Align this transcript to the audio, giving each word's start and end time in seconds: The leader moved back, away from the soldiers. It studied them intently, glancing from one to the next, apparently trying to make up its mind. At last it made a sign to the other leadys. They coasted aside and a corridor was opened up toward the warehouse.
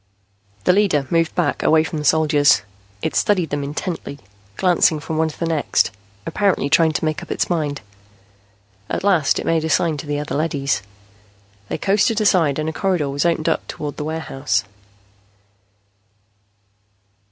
The 0.63 0.73
leader 0.73 1.05
moved 1.11 1.35
back, 1.35 1.61
away 1.61 1.83
from 1.83 1.99
the 1.99 2.05
soldiers. 2.05 2.63
It 3.03 3.15
studied 3.15 3.51
them 3.51 3.63
intently, 3.63 4.17
glancing 4.57 4.99
from 4.99 5.17
one 5.19 5.27
to 5.29 5.39
the 5.39 5.45
next, 5.45 5.91
apparently 6.25 6.71
trying 6.71 6.91
to 6.93 7.05
make 7.05 7.21
up 7.21 7.29
its 7.29 7.51
mind. 7.51 7.81
At 8.89 9.03
last 9.03 9.37
it 9.37 9.45
made 9.45 9.63
a 9.63 9.69
sign 9.69 9.97
to 9.97 10.07
the 10.07 10.17
other 10.19 10.33
leadys. 10.33 10.81
They 11.69 11.77
coasted 11.77 12.19
aside 12.19 12.57
and 12.57 12.67
a 12.67 12.73
corridor 12.73 13.09
was 13.11 13.27
opened 13.27 13.47
up 13.47 13.67
toward 13.67 13.97
the 13.97 14.03
warehouse. 14.03 14.63